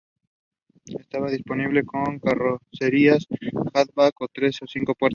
Estaba 0.87 1.29
disponible 1.29 1.85
con 1.85 2.17
carrocerías 2.17 3.27
hatchback 3.71 4.15
de 4.19 4.27
tres 4.33 4.59
o 4.63 4.65
cinco 4.65 4.95
puertas. 4.95 5.09